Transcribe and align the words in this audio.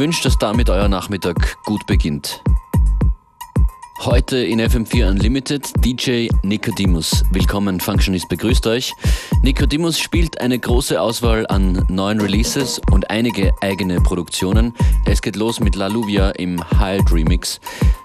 wünsche, 0.00 0.22
dass 0.22 0.38
damit 0.38 0.70
euer 0.70 0.88
Nachmittag 0.88 1.62
gut 1.64 1.86
beginnt. 1.86 2.42
Heute 3.98 4.38
in 4.38 4.58
FM4 4.58 5.10
Unlimited 5.10 5.84
DJ 5.84 6.28
Nicodemus. 6.42 7.22
Willkommen, 7.32 7.80
Functionist 7.80 8.26
begrüßt 8.30 8.66
euch. 8.66 8.94
Nicodemus 9.42 9.98
spielt 9.98 10.40
eine 10.40 10.58
große 10.58 10.98
Auswahl 10.98 11.46
an 11.48 11.84
neuen 11.90 12.18
Releases 12.18 12.80
und 12.90 13.10
einige 13.10 13.52
eigene 13.60 14.00
Produktionen. 14.00 14.72
Es 15.04 15.20
geht 15.20 15.36
los 15.36 15.60
mit 15.60 15.76
La 15.76 15.88
Luvia 15.88 16.30
im 16.30 16.64
Hild 16.78 17.12
Remix, 17.12 17.60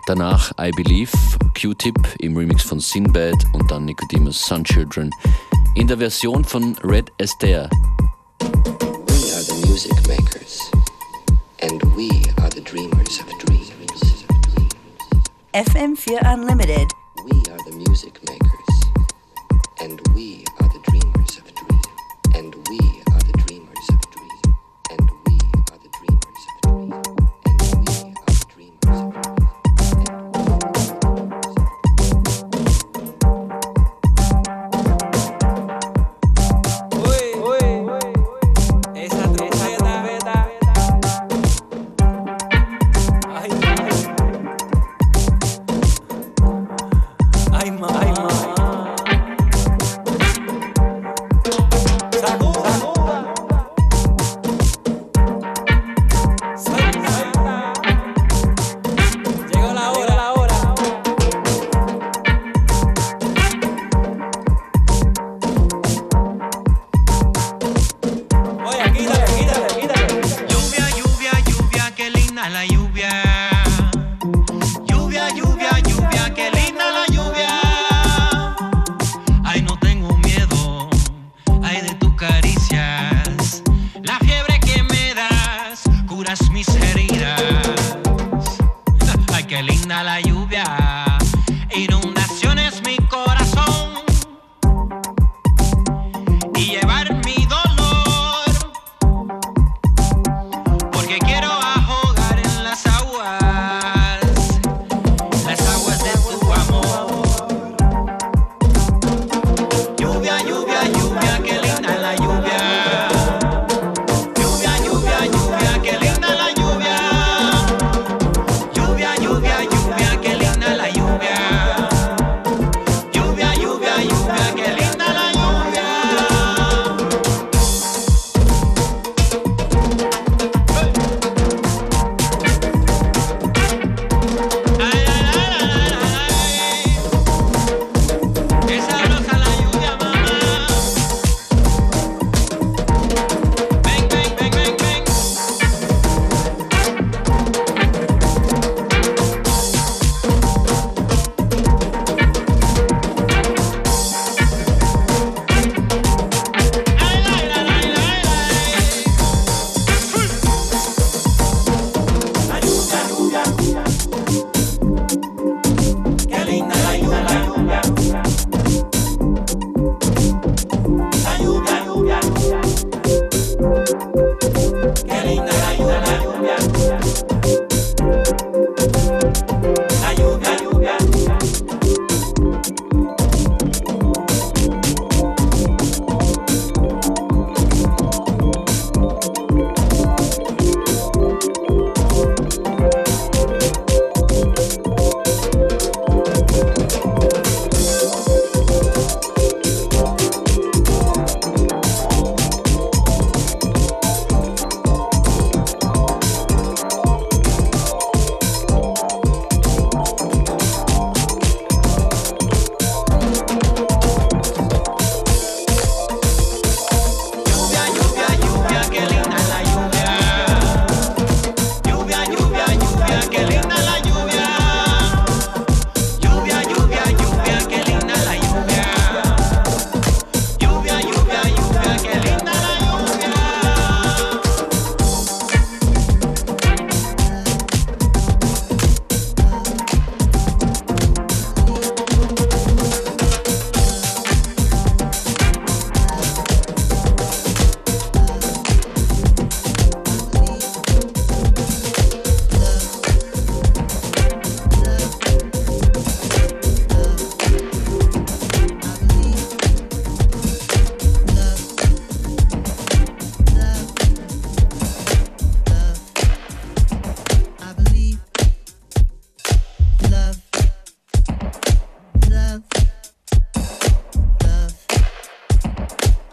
danach 0.06 0.52
I 0.60 0.72
Believe, 0.72 1.12
Q-Tip 1.58 1.96
im 2.20 2.36
Remix 2.36 2.64
von 2.64 2.82
Sinbad 2.82 3.38
und 3.54 3.72
dann 3.72 3.86
Nicodemus 3.86 4.46
Sun 4.46 4.66
Children 4.66 5.12
in 5.76 5.88
der 5.88 5.98
Version 5.98 6.44
von 6.44 6.76
Red 6.84 7.10
Esther. 7.20 7.70
We 8.42 9.34
are 9.34 9.44
the 9.44 9.66
music 9.66 9.94
makers 10.10 10.45
and 11.66 11.82
we 11.96 12.10
are 12.42 12.50
the 12.50 12.62
dreamers 12.62 13.20
of 13.20 13.28
dreams. 13.40 14.24
FM4 15.56 16.20
Unlimited. 16.24 16.92
We 17.24 17.40
are 17.52 17.58
the 17.66 17.76
music 17.76 18.20
makers, 18.30 18.78
and 19.80 20.00
we 20.14 20.45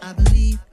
I 0.05 0.11
believe. 0.11 0.72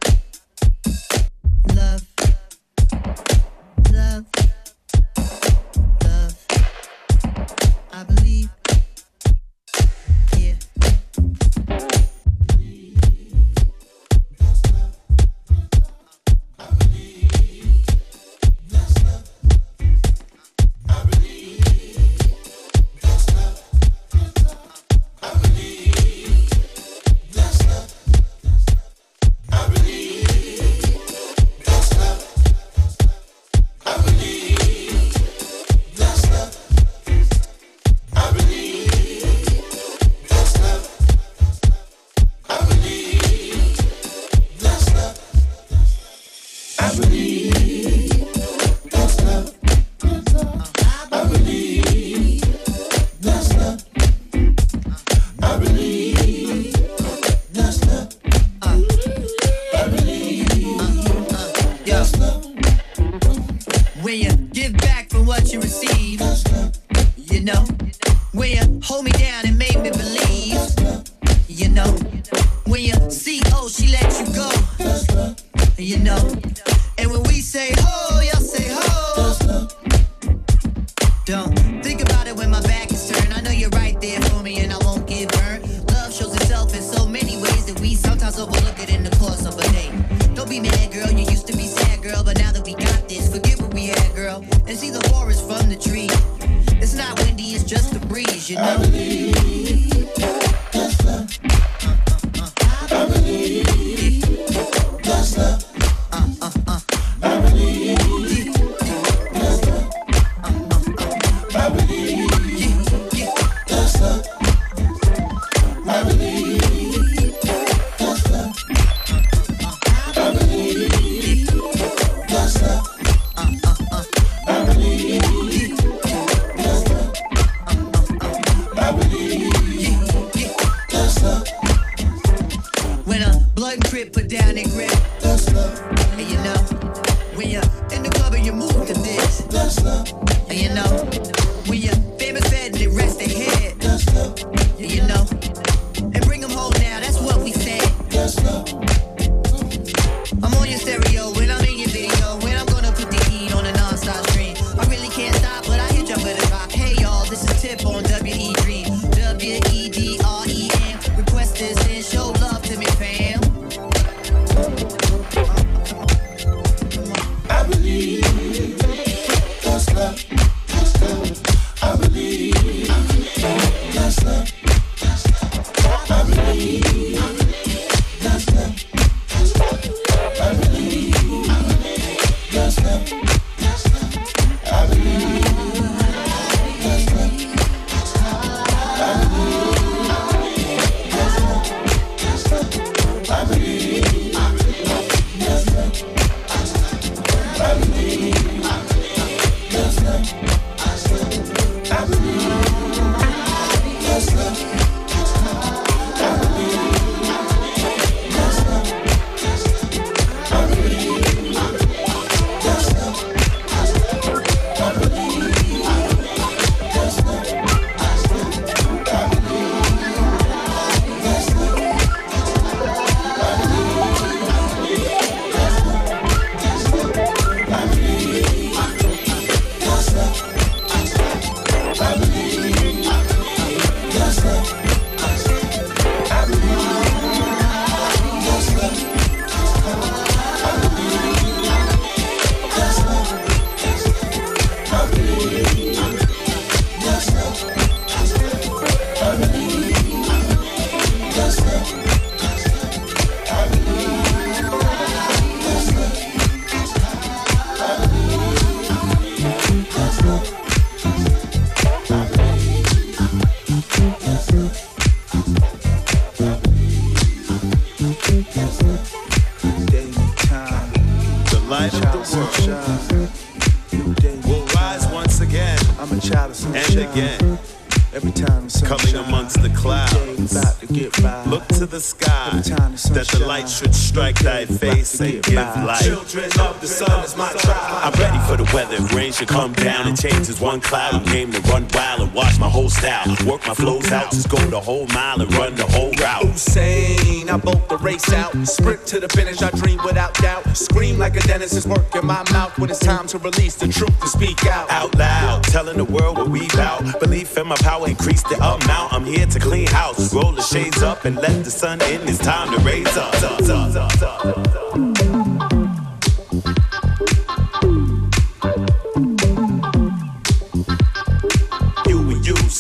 One 290.71 290.81
cloud. 290.81 291.15
I 291.15 291.25
came 291.25 291.51
to 291.51 291.61
run 291.63 291.89
wild 291.95 292.21
and 292.21 292.33
watch 292.33 292.61
my 292.61 292.69
whole 292.69 292.89
style. 292.89 293.27
Work 293.45 293.67
my 293.67 293.75
flows 293.75 294.13
out, 294.13 294.31
just 294.31 294.49
go 294.49 294.57
the 294.57 294.79
whole 294.79 295.05
mile 295.09 295.41
and 295.43 295.53
run 295.55 295.75
the 295.75 295.85
whole 295.85 296.13
route. 296.13 296.45
Usain, 296.45 297.51
I 297.51 297.57
bolt 297.57 297.89
the 297.89 297.97
race 297.97 298.33
out. 298.33 298.55
Sprint 298.69 299.05
to 299.09 299.19
the 299.19 299.29
finish, 299.31 299.61
I 299.63 299.73
dream 299.73 299.99
without 300.05 300.33
doubt. 300.35 300.77
Scream 300.77 301.19
like 301.19 301.35
a 301.35 301.41
dentist 301.41 301.75
is 301.75 301.89
working 301.89 302.25
my 302.25 302.45
mouth 302.53 302.79
when 302.79 302.89
it's 302.89 303.01
time 303.01 303.27
to 303.27 303.39
release 303.39 303.75
the 303.75 303.89
truth 303.89 304.17
to 304.21 304.29
speak 304.29 304.65
out. 304.67 304.89
out 304.93 305.13
loud, 305.19 305.65
telling 305.65 305.97
the 305.97 306.05
world 306.05 306.39
what 306.39 306.49
we 306.49 306.69
bout. 306.69 307.19
Belief 307.19 307.59
in 307.59 307.67
my 307.67 307.77
power, 307.79 308.07
increase 308.07 308.45
the 308.45 308.55
amount. 308.55 309.13
I'm 309.13 309.25
here 309.25 309.47
to 309.47 309.59
clean 309.59 309.89
house, 309.89 310.33
roll 310.33 310.53
the 310.53 310.63
shades 310.63 311.03
up 311.03 311.25
and 311.25 311.35
let 311.35 311.65
the 311.65 311.71
sun 311.73 312.01
in. 312.03 312.21
It's 312.29 312.39
time 312.39 312.73
to 312.79 312.79
raise 312.85 313.17
up, 313.17 313.35
up, 313.43 313.61
up, 313.61 314.95
up. 314.95 315.10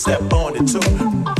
Step 0.01 0.33
on 0.33 0.57
it 0.57 0.67
too. 0.67 0.81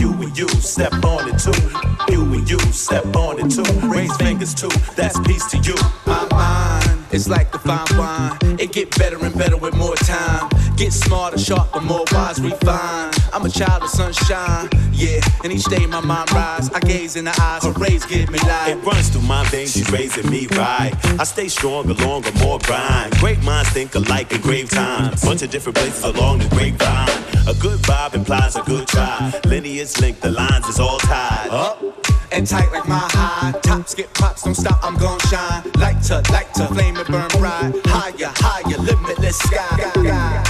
You 0.03 0.13
and 0.13 0.39
you 0.39 0.47
step 0.49 0.93
on 1.03 1.27
it 1.31 1.39
too. 1.39 2.13
You 2.13 2.23
and 2.35 2.49
you 2.49 2.59
step 2.73 3.17
on 3.17 3.39
it 3.41 3.51
too. 3.51 3.65
Raise 3.89 4.15
fingers 4.19 4.53
too. 4.53 4.69
That's 4.97 5.19
peace 5.21 5.47
to 5.53 5.59
you. 5.59 5.75
My 6.07 6.29
mind 6.31 7.07
is 7.11 7.27
like 7.27 7.53
the 7.53 7.59
fine 7.59 7.97
wine. 7.97 8.61
It 8.61 8.73
get 8.73 8.97
better 8.99 9.17
and 9.25 9.37
better 9.37 9.57
with 9.57 9.75
more 9.77 9.97
time. 9.97 10.51
Get 10.81 10.95
smarter, 10.95 11.37
sharper, 11.37 11.83
more 11.83 12.07
wise, 12.11 12.41
refine. 12.41 13.13
I'm 13.35 13.45
a 13.45 13.51
child 13.51 13.83
of 13.83 13.91
sunshine, 13.91 14.71
yeah. 14.93 15.21
And 15.45 15.53
each 15.53 15.65
day 15.65 15.85
my 15.85 16.01
mind 16.01 16.33
rise. 16.33 16.71
I 16.71 16.81
gaze 16.81 17.17
in 17.17 17.27
the 17.27 17.39
eyes, 17.39 17.65
her 17.65 17.73
rays 17.73 18.07
give 18.07 18.31
me 18.31 18.39
life. 18.39 18.69
It 18.69 18.77
runs 18.77 19.11
through 19.11 19.29
my 19.29 19.45
veins, 19.51 19.75
she's 19.75 19.91
raising 19.93 20.31
me 20.31 20.47
right. 20.53 20.95
I 21.21 21.25
stay 21.25 21.49
stronger, 21.49 21.93
longer, 21.93 22.33
more 22.39 22.59
grind. 22.61 23.13
Great 23.19 23.43
minds 23.43 23.69
think 23.69 23.95
alike 23.95 24.33
in 24.33 24.41
grave 24.41 24.71
times. 24.71 25.23
Bunch 25.23 25.43
of 25.43 25.51
different 25.51 25.77
places 25.77 26.03
along 26.03 26.39
the 26.39 26.49
grapevine. 26.49 27.11
A 27.47 27.53
good 27.61 27.79
vibe 27.81 28.15
implies 28.15 28.57
a 28.57 28.63
good 28.63 28.89
try. 28.89 29.39
Lineage 29.45 30.01
linked, 30.01 30.23
the 30.23 30.31
lines 30.31 30.67
is 30.67 30.81
all 30.81 30.99
tied. 31.01 31.51
up 31.51 31.83
and 32.33 32.47
tight 32.47 32.73
like 32.73 32.89
my 32.89 33.07
high. 33.13 33.53
Tops 33.61 33.95
get 33.95 34.15
pops, 34.15 34.45
don't 34.45 34.55
stop, 34.55 34.83
I'm 34.83 34.97
gon' 34.97 35.19
shine. 35.29 35.63
Light 35.79 36.01
to 36.05 36.23
light 36.33 36.55
to 36.55 36.67
flame 36.69 36.97
and 36.97 37.07
burn 37.07 37.29
bright. 37.39 37.75
Higher, 37.85 38.33
higher, 38.37 38.79
limitless 38.79 39.39
sky. 39.41 40.50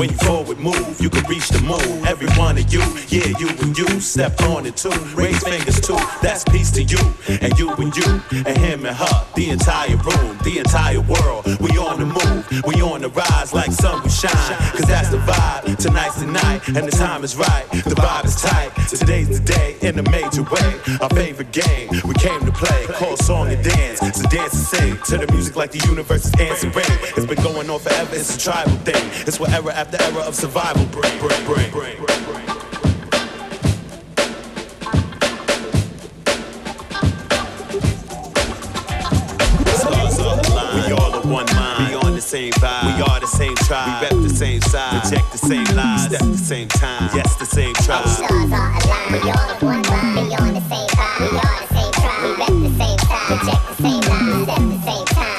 you 0.00 0.16
forward 0.18 0.58
move, 0.58 1.00
you 1.00 1.10
can 1.10 1.24
reach 1.28 1.48
the 1.48 1.60
move, 1.60 1.99
you 2.72 2.80
yeah, 3.08 3.26
you 3.38 3.48
and 3.48 3.76
you, 3.76 4.00
step 4.00 4.40
on 4.42 4.66
it 4.66 4.76
too. 4.76 4.90
Raise 5.14 5.42
fingers 5.42 5.80
too, 5.80 5.98
that's 6.22 6.44
peace 6.44 6.70
to 6.72 6.82
you. 6.82 6.98
And 7.40 7.58
you 7.58 7.72
and 7.74 7.94
you, 7.96 8.22
and 8.30 8.56
him 8.58 8.86
and 8.86 8.96
her, 8.96 9.26
the 9.34 9.50
entire 9.50 9.96
room, 9.96 10.38
the 10.44 10.58
entire 10.58 11.00
world. 11.00 11.46
We 11.60 11.76
on 11.76 11.98
the 11.98 12.06
move, 12.06 12.64
we 12.64 12.80
on 12.82 13.02
the 13.02 13.08
rise 13.08 13.52
like 13.52 13.72
sun 13.72 14.02
we 14.04 14.10
shine. 14.10 14.56
Cause 14.70 14.86
that's 14.86 15.10
the 15.10 15.18
vibe, 15.18 15.76
tonight's 15.78 16.20
the 16.20 16.26
night, 16.26 16.66
and 16.68 16.86
the 16.86 16.92
time 16.92 17.24
is 17.24 17.36
right. 17.36 17.66
The 17.72 17.96
vibe 17.96 18.24
is 18.24 18.36
tight, 18.40 18.70
today's 18.88 19.28
the 19.28 19.44
day 19.44 19.76
in 19.82 19.98
a 19.98 20.08
major 20.10 20.42
way. 20.42 20.80
Our 21.00 21.10
favorite 21.10 21.50
game, 21.52 21.90
we 22.06 22.14
came 22.14 22.44
to 22.46 22.52
play, 22.52 22.86
called 22.86 23.18
song 23.18 23.48
and 23.48 23.62
dance. 23.64 23.98
So 24.00 24.28
dance 24.28 24.52
and 24.52 24.62
sing 24.62 24.96
to 25.18 25.26
the 25.26 25.32
music 25.32 25.56
like 25.56 25.72
the 25.72 25.86
universe 25.88 26.26
is 26.26 26.34
answering. 26.38 26.86
It's 27.16 27.26
been 27.26 27.42
going 27.42 27.68
on 27.68 27.80
forever, 27.80 28.14
it's 28.14 28.36
a 28.36 28.38
tribal 28.38 28.76
thing. 28.86 29.10
It's 29.26 29.40
what 29.40 29.50
era 29.50 29.74
after 29.74 30.00
era 30.02 30.22
of 30.22 30.34
survival 30.34 30.86
bring, 30.86 31.18
bring, 31.18 31.44
bring, 31.46 31.70
bring, 31.70 31.96
bring, 31.96 32.24
bring. 32.24 32.59
The 42.20 42.26
same 42.26 42.52
vibe. 42.52 42.96
We 42.96 43.02
are 43.02 43.20
the 43.20 43.26
same 43.26 43.54
tribe. 43.56 44.02
We 44.02 44.16
rep 44.16 44.28
the 44.28 44.34
same 44.34 44.60
side. 44.60 45.04
Reject 45.04 45.32
the 45.32 45.38
same 45.38 45.64
lies. 45.74 46.04
Step 46.04 46.20
the 46.20 46.36
same 46.36 46.68
time. 46.68 47.10
Yes, 47.14 47.34
the 47.36 47.46
same 47.46 47.72
tribe. 47.74 48.04
Our 48.04 48.08
stars 48.08 48.52
are 48.52 48.72
aligned. 48.76 49.24
We 49.24 49.30
all 49.30 49.50
of 49.50 49.62
one 49.62 49.82
mind. 49.88 50.28
We 50.28 50.34
on 50.34 50.52
the 50.52 50.60
same 50.68 50.88
vibe. 50.88 51.20
We 51.20 51.38
are 51.38 51.60
the 51.62 51.74
same 51.74 51.92
tribe. 51.92 52.22
We 52.22 52.30
rep 52.36 52.48
the 52.48 52.84
same 52.84 52.98
side. 53.08 53.30
Reject 53.40 53.64
the 53.68 53.74
same 53.82 54.00
lies. 54.00 54.42
Step 54.42 54.58
the 54.58 54.80
same 54.84 55.06
time. 55.06 55.29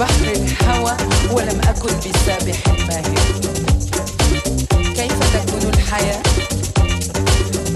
بحر 0.00 0.32
الهوى 0.32 0.96
ولم 1.30 1.60
أكن 1.68 1.96
بسابح 1.98 2.56
ماهر 2.88 3.14
كيف 4.94 5.18
تكون 5.36 5.70
الحياة؟ 5.74 6.22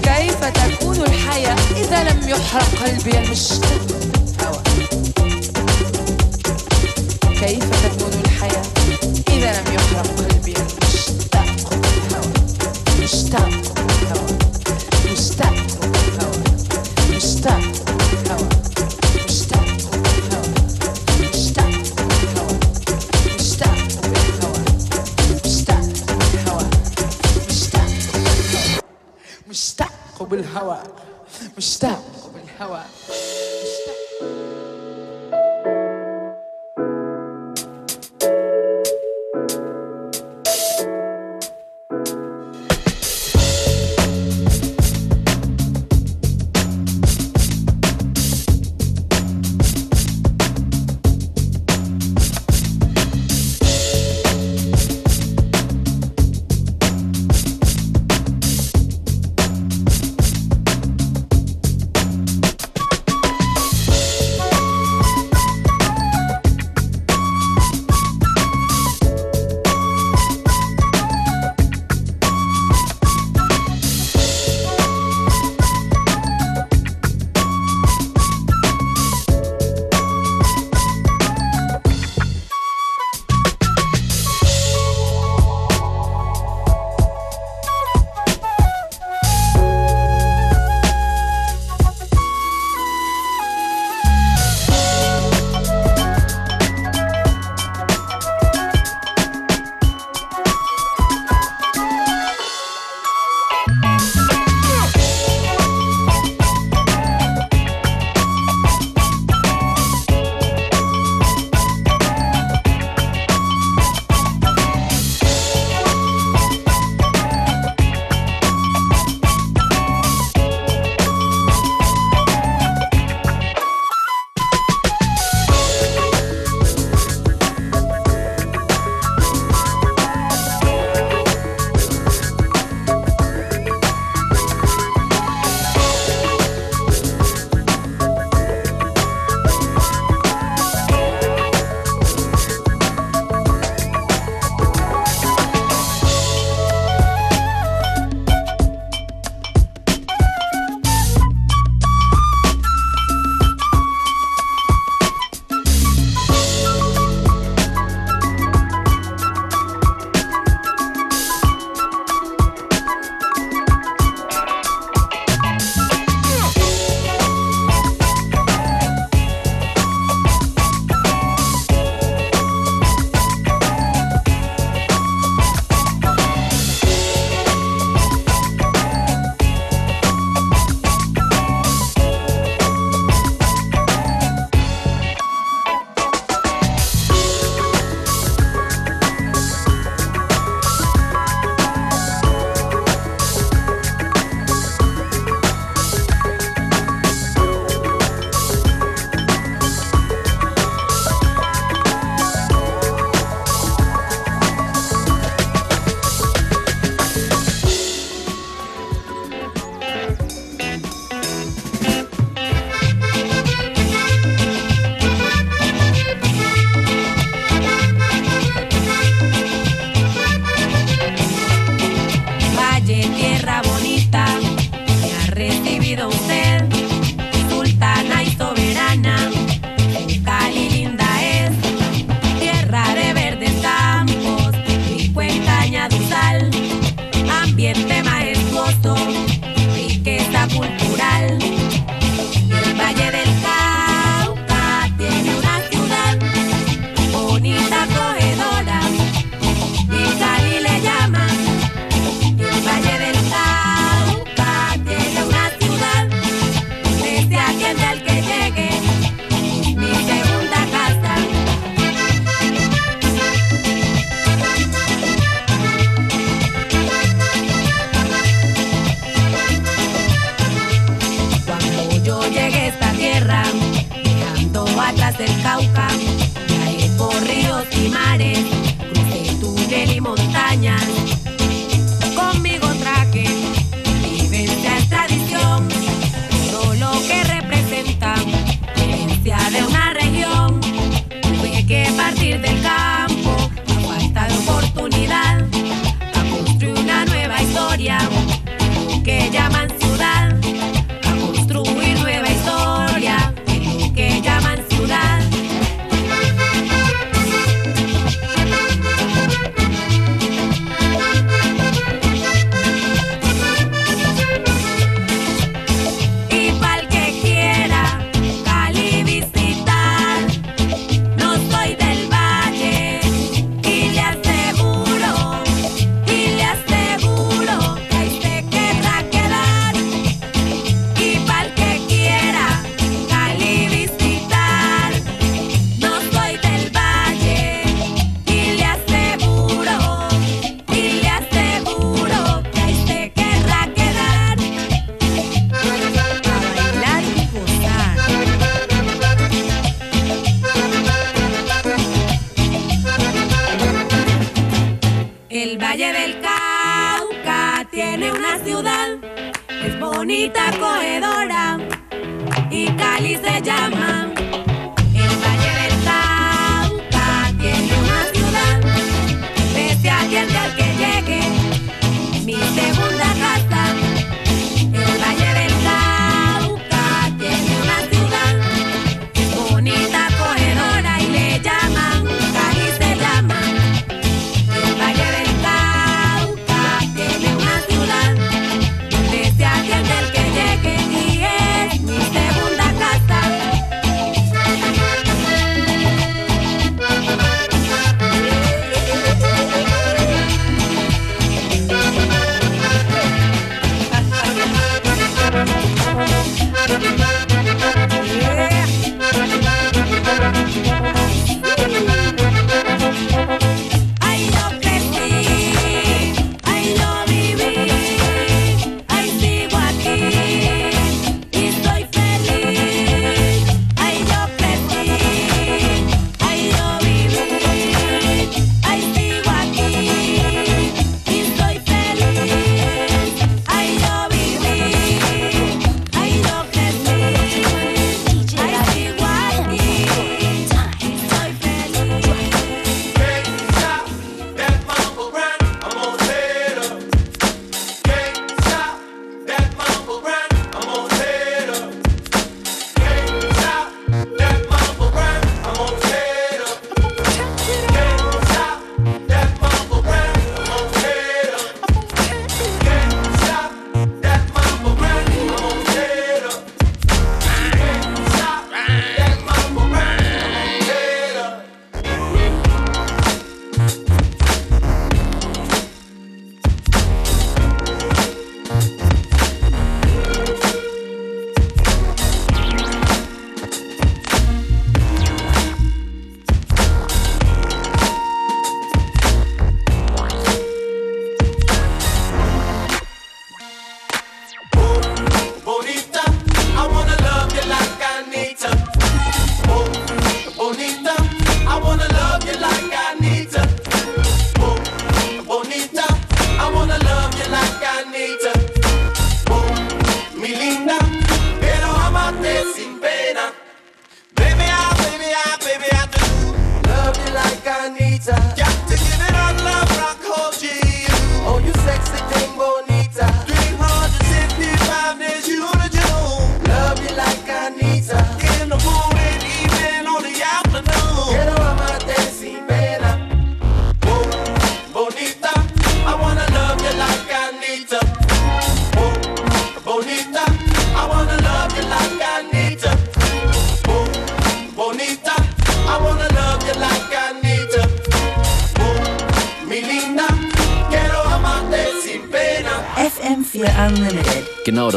كيف 0.03 0.45
تكون 0.45 1.01
الحياة 1.01 1.55
إذا 1.75 2.03
لم 2.03 2.29
يحرق 2.29 2.83
قلبي 2.83 3.17
المشتاق 3.17 3.81
هوى 4.43 4.63
كيف 7.39 7.85
تكون 7.85 8.21
الحياة 8.25 8.65
إذا 9.29 9.61
لم 9.61 9.73
يحرق 9.73 10.07
قلبي 10.17 10.34
بالهوى 30.35 30.79
مشتاق 31.57 32.31
بالهوى 32.33 32.81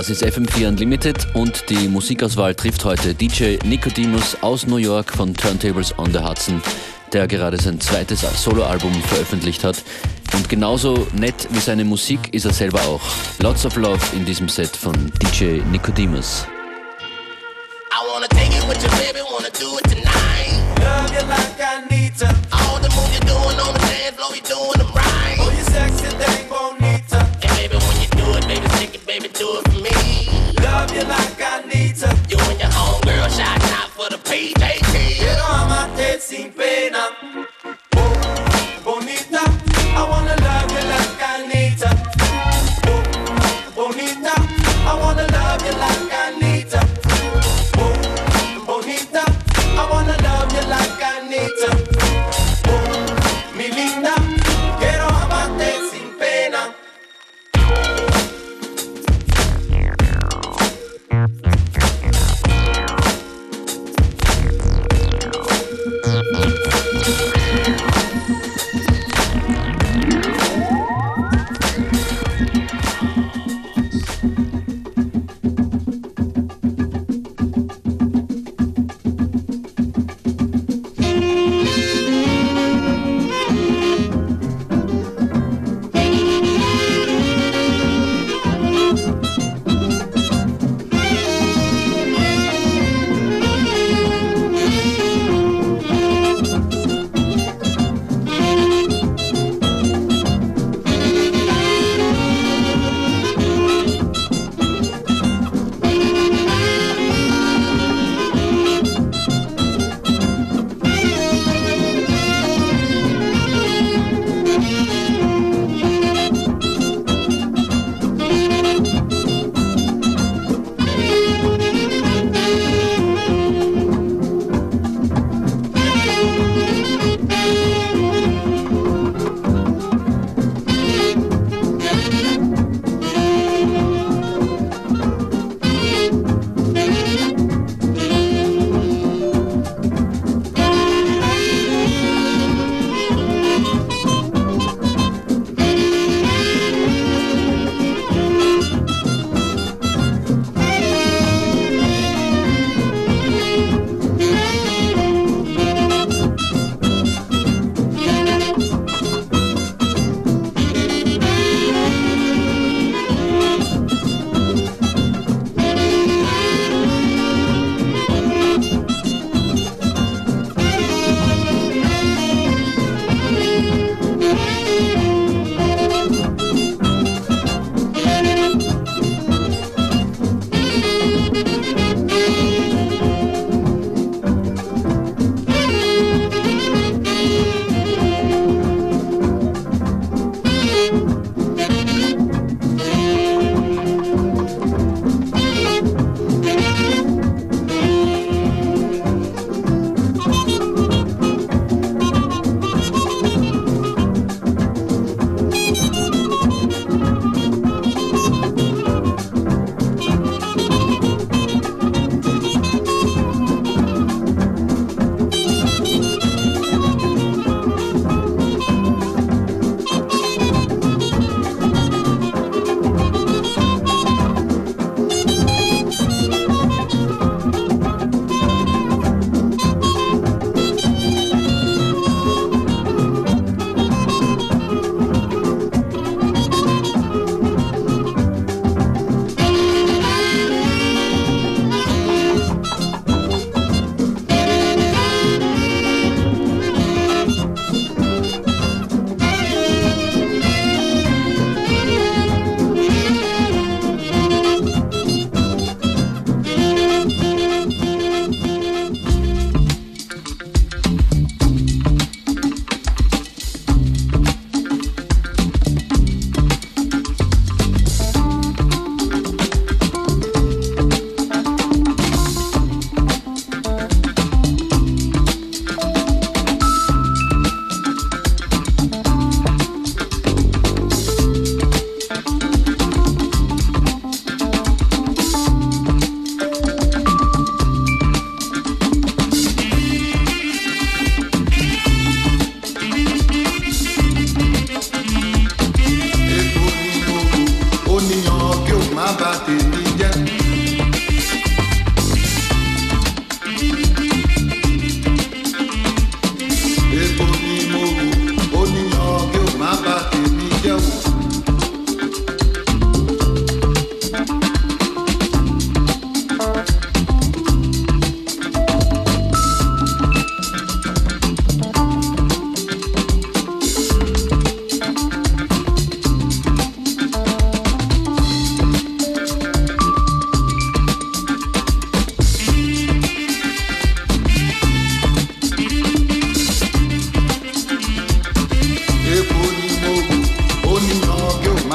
Das 0.08 0.22
ist 0.22 0.34
FM4 0.38 0.68
Unlimited 0.68 1.34
und 1.34 1.68
die 1.68 1.86
Musikauswahl 1.86 2.54
trifft 2.54 2.82
heute 2.86 3.12
DJ 3.12 3.58
Nicodemus 3.66 4.38
aus 4.40 4.66
New 4.66 4.78
York 4.78 5.12
von 5.12 5.34
Turntables 5.34 5.98
on 5.98 6.10
the 6.14 6.20
Hudson, 6.20 6.62
der 7.12 7.28
gerade 7.28 7.60
sein 7.60 7.78
zweites 7.78 8.22
Soloalbum 8.42 8.94
veröffentlicht 9.02 9.64
hat. 9.64 9.84
Und 10.32 10.48
genauso 10.48 11.06
nett 11.12 11.46
wie 11.50 11.60
seine 11.60 11.84
Musik 11.84 12.32
ist 12.32 12.46
er 12.46 12.54
selber 12.54 12.80
auch. 12.86 13.02
Lots 13.40 13.66
of 13.66 13.76
Love 13.76 14.00
in 14.16 14.24
diesem 14.24 14.48
Set 14.48 14.74
von 14.74 14.94
DJ 15.20 15.60
Nicodemus. 15.70 16.46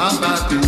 How 0.04 0.18
about 0.18 0.50
to 0.50 0.63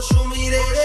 yo 0.00 0.24
miré 0.26 0.77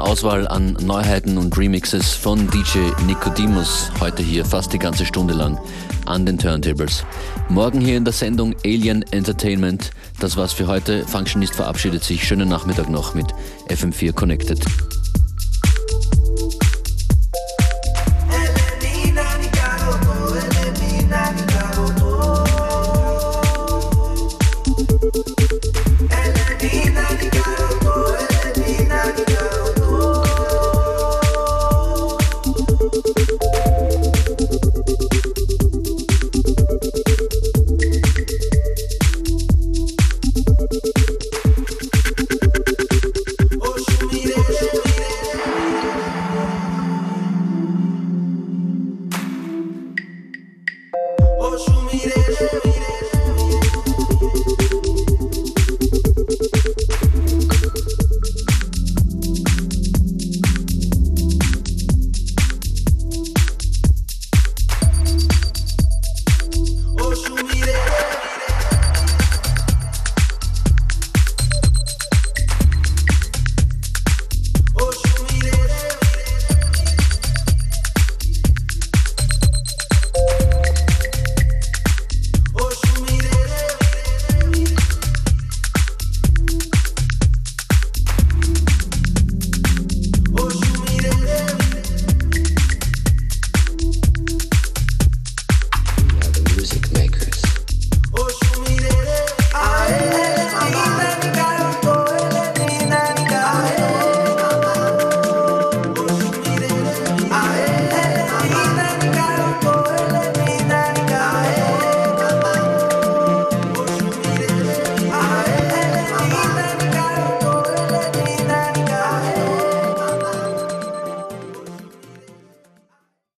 großen 0.00 0.12
Auswahl 0.12 0.48
an 0.48 0.76
Neuheiten 0.80 1.36
und 1.36 1.56
Remixes 1.56 2.14
von 2.14 2.48
DJ 2.50 2.78
Nicodemus. 3.06 3.90
Heute 4.00 4.22
hier 4.22 4.44
fast 4.44 4.72
die 4.72 4.78
ganze 4.78 5.04
Stunde 5.04 5.34
lang 5.34 5.58
an 6.06 6.24
den 6.24 6.38
Turntables. 6.38 7.04
Morgen 7.48 7.80
hier 7.80 7.96
in 7.96 8.04
der 8.04 8.14
Sendung 8.14 8.54
Alien 8.64 9.04
Entertainment. 9.12 9.90
Das 10.18 10.36
war's 10.36 10.52
für 10.52 10.66
heute. 10.66 11.04
Functionist 11.06 11.54
verabschiedet 11.54 12.02
sich. 12.02 12.26
Schönen 12.26 12.48
Nachmittag 12.48 12.88
noch 12.88 13.14
mit 13.14 13.26
FM4 13.68 14.12
Connected. 14.12 14.60